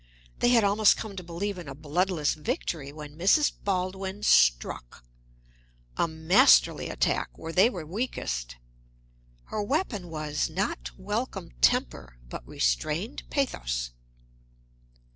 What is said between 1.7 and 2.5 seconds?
bloodless